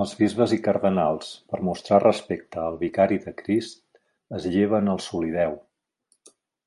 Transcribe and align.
Els 0.00 0.14
bisbes 0.22 0.54
i 0.56 0.58
cardenals, 0.64 1.28
per 1.52 1.60
mostrar 1.70 2.00
respecte 2.06 2.64
al 2.64 2.80
Vicari 2.82 3.20
de 3.28 3.36
Crist, 3.44 3.80
es 4.40 4.50
lleven 4.56 4.96
el 4.96 5.04
solideu. 5.10 5.56